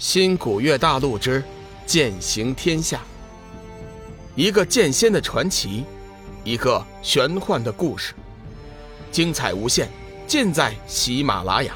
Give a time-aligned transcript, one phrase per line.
[0.00, 1.44] 新古月大陆之
[1.84, 3.02] 剑行天下，
[4.34, 5.84] 一个剑仙的传奇，
[6.42, 8.14] 一个玄幻的故事，
[9.12, 9.90] 精彩无限，
[10.26, 11.74] 尽在喜马拉雅。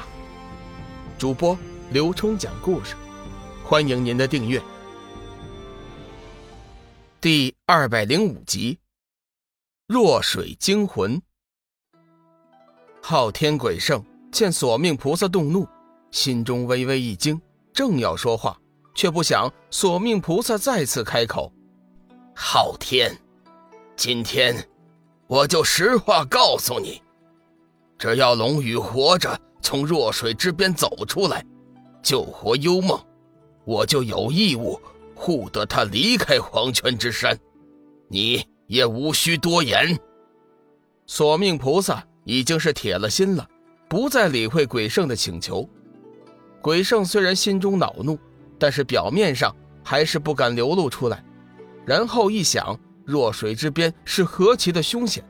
[1.19, 1.55] 主播
[1.91, 2.95] 刘冲讲故事，
[3.63, 4.59] 欢迎您的订阅。
[7.21, 8.79] 第二百零五集，
[9.85, 11.21] 弱水惊魂。
[13.03, 15.67] 昊天鬼圣见索命菩萨动怒，
[16.09, 17.39] 心中微微一惊。
[17.75, 18.57] 正要说话，
[18.95, 21.51] 却不想索命菩萨再次开口
[22.33, 23.13] ：“昊天，
[23.97, 24.55] 今天
[25.27, 27.01] 我就实话告诉你，
[27.97, 31.45] 只要龙宇活着从弱水之边走出来，
[32.01, 32.97] 救活幽梦，
[33.65, 34.79] 我就有义务
[35.13, 37.37] 护得他离开黄泉之山。
[38.07, 39.99] 你也无需多言。”
[41.07, 43.45] 索命菩萨已经是铁了心了，
[43.89, 45.69] 不再理会鬼圣的请求。
[46.65, 48.17] 鬼圣虽然心中恼怒，
[48.57, 51.23] 但是表面上还是不敢流露出来。
[51.85, 55.23] 然后一想，弱水之边是何其的凶险，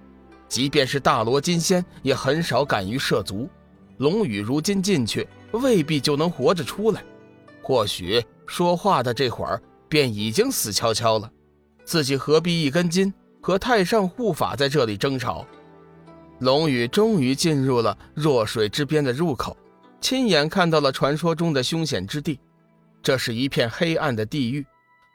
[0.47, 3.49] 即便是大罗金仙也很少敢于涉足。
[3.97, 7.03] 龙宇如今进去，未必就能活着出来。
[7.61, 11.29] 或许说话的这会儿便已经死翘翘了。
[11.83, 15.45] 自己何必一根筋和太上护法在这里争吵？
[16.39, 19.57] 龙宇终于进入了弱水之边的入口。
[20.05, 22.39] 亲眼看到了传说中的凶险之地，
[23.01, 24.63] 这是一片黑暗的地狱，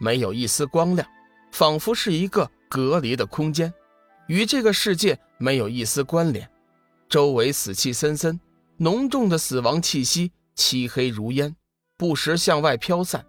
[0.00, 1.08] 没有一丝光亮，
[1.52, 3.72] 仿佛是一个隔离的空间，
[4.26, 6.50] 与这个世界没有一丝关联。
[7.08, 8.40] 周围死气森森，
[8.78, 11.54] 浓重的死亡气息，漆黑如烟，
[11.96, 13.24] 不时向外飘散，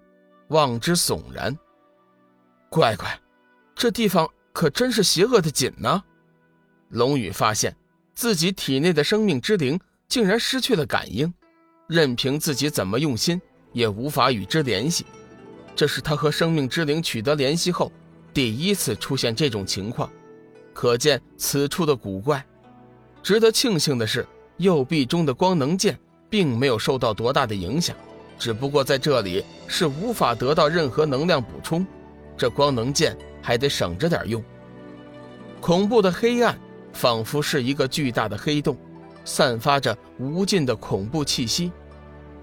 [0.48, 1.56] 望之悚然。
[2.72, 3.22] 乖乖，
[3.76, 6.04] 这地方可真是邪恶的紧呢。
[6.90, 7.78] 龙宇发现
[8.16, 11.32] 自己体内的生命之灵竟然失去了感应。
[11.92, 13.42] 任凭自己怎么用心，
[13.74, 15.06] 也无法与之联系。
[15.76, 17.92] 这是他和生命之灵取得联系后
[18.34, 20.10] 第一次出现这种情况，
[20.74, 22.42] 可见此处的古怪。
[23.22, 26.00] 值得庆幸的是，右臂中的光能剑
[26.30, 27.94] 并没有受到多大的影响，
[28.40, 31.86] 只不过在这里是无法得到任何能量补充，
[32.38, 34.42] 这光能剑还得省着点用。
[35.60, 36.58] 恐怖的黑暗，
[36.94, 38.78] 仿佛是一个巨大的黑洞，
[39.26, 41.70] 散发着无尽的恐怖气息。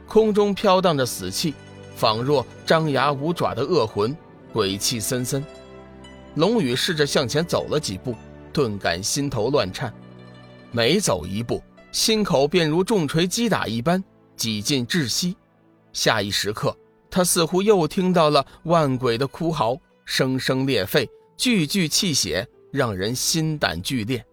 [0.09, 1.55] 空中飘荡着死气，
[1.95, 4.17] 仿若张牙舞爪的恶魂，
[4.53, 5.45] 鬼气森森。
[6.35, 8.15] 龙宇试着向前走了几步，
[8.53, 9.93] 顿感心头乱颤。
[10.73, 14.03] 每走一步，心口便如重锤击打一般，
[14.35, 15.37] 几近窒息。
[15.93, 16.75] 下一时刻，
[17.11, 19.77] 他似乎又听到了万鬼的哭嚎，
[20.07, 24.25] 声声裂肺，句句泣血，让人心胆俱裂。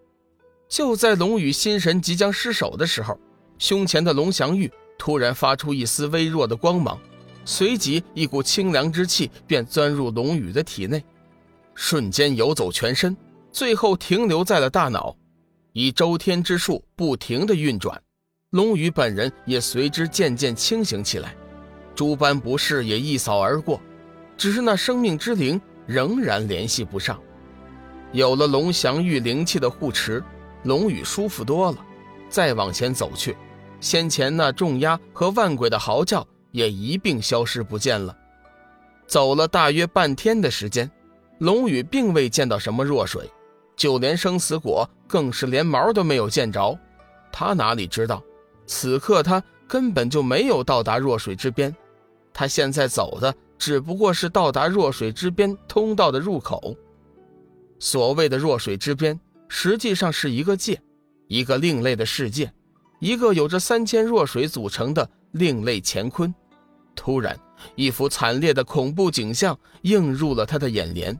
[0.68, 3.18] 就在龙宇心神即将失守的时候，
[3.58, 4.72] 胸前的龙翔玉。
[4.98, 6.98] 突然发出一丝微弱的光芒，
[7.44, 11.04] 随即一股清凉之气便钻入龙宇的体内，
[11.74, 13.16] 瞬间游走全身，
[13.52, 15.16] 最后停留在了大脑，
[15.72, 18.00] 以周天之术不停的运转。
[18.50, 21.34] 龙宇本人也随之渐渐清醒起来，
[21.94, 23.80] 诸般不适也一扫而过，
[24.36, 27.20] 只是那生命之灵仍然联系不上。
[28.12, 30.22] 有了龙翔玉灵气的护持，
[30.62, 31.78] 龙宇舒服多了，
[32.30, 33.36] 再往前走去。
[33.80, 38.16] 先前那重压和万鬼的嚎叫也一并消失不见了。
[39.06, 40.90] 走了大约半天的时间，
[41.38, 43.30] 龙宇并未见到什么弱水，
[43.76, 46.76] 就连生死果更是连毛都没有见着。
[47.30, 48.22] 他哪里知道，
[48.66, 51.74] 此刻他根本就没有到达弱水之边，
[52.32, 56.74] 他现在走的只不过是到达弱水之边通道的入口。
[57.78, 60.80] 所谓的弱水之边，实际上是一个界，
[61.28, 62.50] 一个另类的世界。
[62.98, 66.34] 一个有着三千弱水组成的另类乾坤，
[66.94, 67.38] 突然，
[67.74, 71.18] 一幅惨烈的恐怖景象映入了他的眼帘，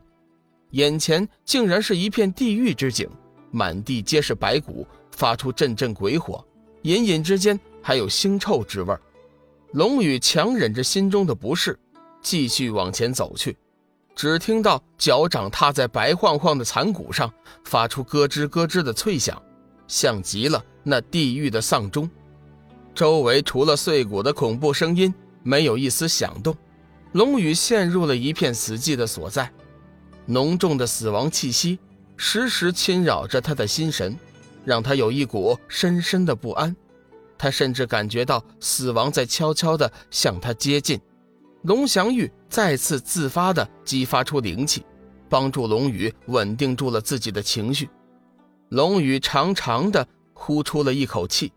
[0.70, 3.09] 眼前竟然是一片地狱之景，
[3.50, 6.42] 满地皆是白骨，发出阵阵鬼火，
[6.82, 8.97] 隐隐之间还有腥臭之味。
[9.72, 11.78] 龙宇强忍着心中的不适，
[12.23, 13.55] 继续往前走去，
[14.14, 17.31] 只听到脚掌踏在白晃晃的残骨上，
[17.64, 19.40] 发出咯吱咯吱的脆响。
[19.88, 22.09] 像极了那地狱的丧钟，
[22.94, 25.12] 周围除了碎骨的恐怖声音，
[25.43, 26.56] 没有一丝响动。
[27.12, 29.50] 龙宇陷入了一片死寂的所在，
[30.27, 31.79] 浓重的死亡气息
[32.17, 34.19] 时时侵扰着他的心神，
[34.65, 36.75] 让他有一股深深的不安。
[37.38, 41.00] 他甚至感觉到死亡在悄悄地向他接近。
[41.62, 44.85] 龙翔玉再次自发地激发出灵气，
[45.29, 47.88] 帮助龙宇稳定住了自己的情绪。
[48.70, 51.52] 龙宇长长的呼出了一口气，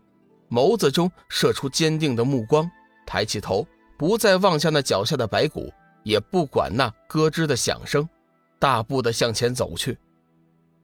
[0.48, 2.70] 眸子中射出坚定的目光，
[3.06, 3.66] 抬起头，
[3.98, 5.72] 不再望向那脚下的白骨，
[6.04, 8.08] 也不管那咯吱的响声，
[8.58, 9.98] 大步的向前走去。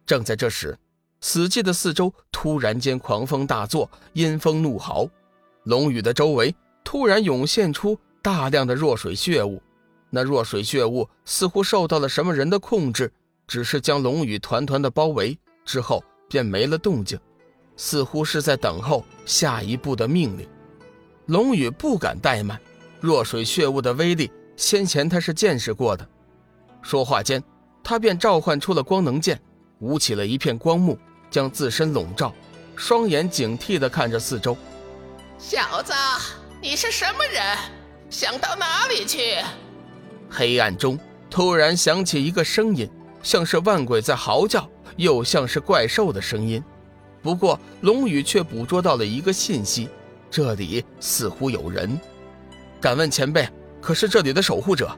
[0.04, 0.76] 正在这时，
[1.20, 5.08] 死寂的四周突然间狂风大作，阴风怒嚎，
[5.64, 9.62] 龙宇的周围突然涌现出大量的弱水血雾。
[10.10, 13.12] 那弱水血雾似乎受到了什么人的控制，
[13.46, 17.18] 只是将龙宇团团的包围之后便没了动静，
[17.76, 20.48] 似乎是在等候下一步的命令。
[21.26, 22.60] 龙宇不敢怠慢，
[23.00, 26.08] 弱水血雾的威力先前他是见识过的。
[26.82, 27.42] 说话间，
[27.82, 29.40] 他便召唤出了光能剑，
[29.80, 30.98] 舞起了一片光幕，
[31.30, 32.32] 将自身笼罩，
[32.76, 34.56] 双眼警惕地看着四周。
[35.38, 35.92] 小子，
[36.62, 37.42] 你是什么人？
[38.08, 39.36] 想到哪里去？
[40.30, 42.88] 黑暗中突然响起一个声音，
[43.22, 46.62] 像是万鬼在嚎叫，又像是怪兽的声音。
[47.22, 49.88] 不过龙宇却捕捉到了一个信息：
[50.30, 51.98] 这里似乎有人。
[52.80, 53.48] 敢问前辈，
[53.80, 54.90] 可是这里的守护者？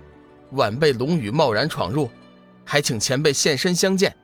[0.53, 2.11] 晚辈龙宇贸然闯入，
[2.65, 4.15] 还请前辈现身相见。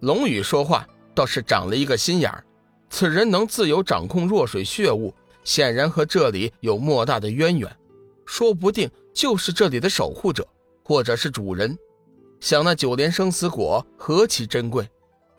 [0.00, 2.44] 龙宇说话倒是长了一个心眼儿，
[2.90, 5.14] 此人能自由掌控弱水血雾，
[5.44, 7.70] 显然和这里有莫大的渊源，
[8.26, 8.90] 说不定。
[9.14, 10.46] 就是这里的守护者，
[10.84, 11.76] 或者是主人。
[12.40, 14.88] 想那九莲生死果何其珍贵，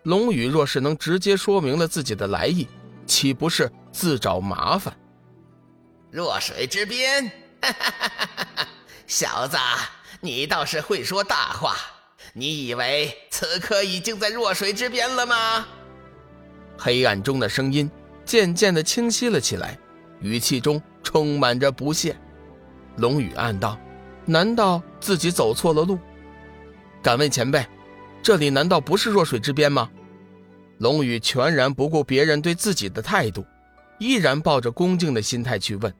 [0.03, 2.67] 龙宇若是能直接说明了自己的来意，
[3.05, 4.93] 岂不是自找麻烦？
[6.11, 6.99] 弱水之滨，
[9.07, 9.57] 小子，
[10.19, 11.75] 你倒是会说大话。
[12.33, 15.65] 你以为此刻已经在弱水之边了吗？
[16.77, 17.89] 黑暗中的声音
[18.25, 19.77] 渐渐的清晰了起来，
[20.19, 22.15] 语气中充满着不屑。
[22.97, 23.77] 龙宇暗道
[24.25, 25.97] ：“难道自己走错了路？”
[27.01, 27.65] 敢问前辈，
[28.21, 29.89] 这里难道不是弱水之边吗？
[30.79, 33.45] 龙宇全然不顾别人对自己的态度，
[33.99, 35.93] 依然抱着恭敬的心态去问。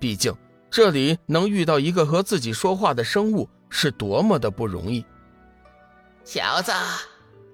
[0.00, 0.34] 毕竟
[0.70, 5.04] 这里能遇到一个和自己说话的生物，是多么的不容易。
[6.24, 6.72] 小子，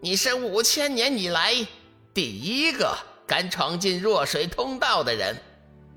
[0.00, 1.54] 你是五千年以来
[2.12, 2.96] 第一个
[3.26, 5.36] 敢闯进弱水通道的人。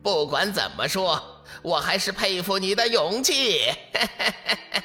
[0.02, 1.22] 不管怎么说。
[1.64, 3.34] 我还是佩服你的勇气。
[3.94, 4.81] 嘿嘿嘿嘿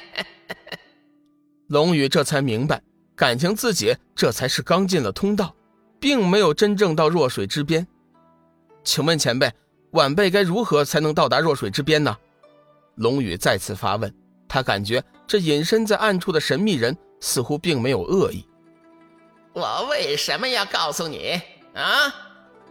[1.67, 2.81] 龙宇这才明白，
[3.15, 5.53] 感情自己这才是刚进了通道，
[5.99, 7.85] 并没有真正到弱水之边。
[8.83, 9.51] 请问前辈，
[9.91, 12.15] 晚辈该如何才能到达弱水之边呢？
[12.95, 14.13] 龙宇再次发问。
[14.49, 18.47] 他感觉这隐身在暗处的神秘人似乎并没有恶意。
[19.51, 21.41] 我为什么要告诉你
[21.73, 22.15] 啊？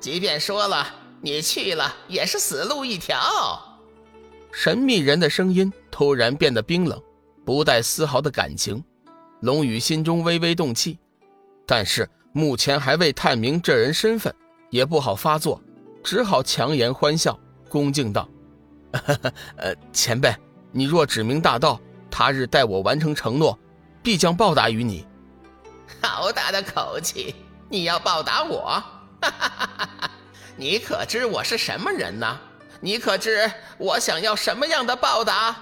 [0.00, 0.86] 即便说了，
[1.20, 3.60] 你去了也是死路一条。
[4.50, 6.98] 神秘人的声音突然变得冰冷，
[7.46, 8.82] 不带丝毫的感情。
[9.40, 10.98] 龙宇心中微微动气，
[11.64, 14.34] 但是目前还未探明这人身份，
[14.68, 15.62] 也不好发作，
[16.02, 17.38] 只好强颜欢笑，
[17.68, 18.28] 恭敬道
[19.56, 20.34] ：“呃，前辈，
[20.72, 23.56] 你若指明大道，他日待我完成承诺，
[24.02, 25.06] 必将报答于你。
[26.02, 27.34] ”好大的口气！
[27.68, 28.82] 你要报答我？
[29.20, 30.10] 哈哈哈哈
[30.56, 32.40] 你可知我是什么人呢？
[32.80, 35.54] 你可知我想要什么样的报答？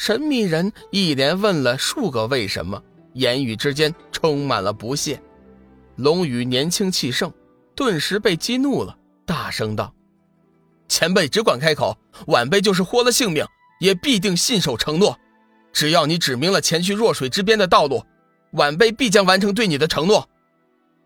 [0.00, 2.82] 神秘人一连问了数个为什么，
[3.12, 5.20] 言语之间充满了不屑。
[5.96, 7.30] 龙宇年轻气盛，
[7.76, 9.92] 顿时被激怒了，大声道
[10.88, 11.98] ：“前辈只管开口，
[12.28, 13.44] 晚辈就是豁了性命，
[13.78, 15.14] 也必定信守承诺。
[15.70, 18.02] 只要你指明了前去弱水之边的道路，
[18.52, 20.26] 晚辈必将完成对你的承诺。”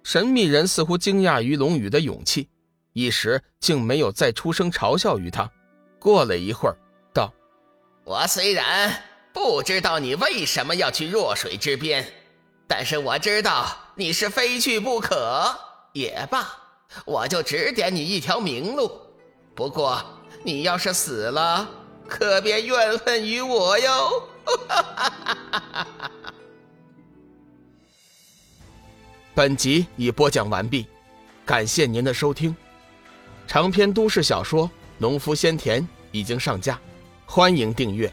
[0.04, 2.48] 神秘人似乎惊讶于龙宇的勇气。
[2.92, 5.50] 一时竟没有再出声嘲笑于他。
[5.98, 6.78] 过了一会儿
[8.04, 12.06] ，：“我虽然不知道你为什么要去弱水之边，
[12.66, 15.58] 但是我知道你是非去不可。
[15.94, 16.46] 也罢，
[17.06, 18.92] 我就指点你一条明路。
[19.54, 20.04] 不过
[20.42, 21.66] 你要是死了，
[22.06, 24.28] 可别怨恨于我哟。
[29.34, 30.86] ”本集已播讲完毕，
[31.46, 32.54] 感谢您的收听。
[33.46, 34.66] 长篇都市小说
[34.98, 35.82] 《农夫先田》
[36.12, 36.78] 已经上架，
[37.26, 38.12] 欢迎订阅。